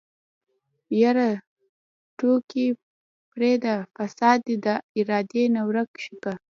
يره 1.01 1.29
ټوکې 2.17 2.67
پرېده 3.33 3.75
فساد 3.95 4.37
دې 4.47 4.55
د 4.65 4.67
ادارې 4.99 5.43
نه 5.55 5.61
ورک 5.67 5.89
که. 6.23 6.33